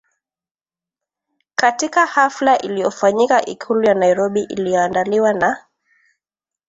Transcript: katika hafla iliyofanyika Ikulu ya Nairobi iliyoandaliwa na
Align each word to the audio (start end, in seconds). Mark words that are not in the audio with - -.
katika 1.55 2.05
hafla 2.05 2.57
iliyofanyika 2.57 3.45
Ikulu 3.45 3.83
ya 3.83 3.93
Nairobi 3.93 4.41
iliyoandaliwa 4.43 5.33
na 5.33 5.65